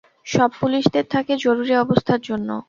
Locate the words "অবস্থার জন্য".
1.75-2.49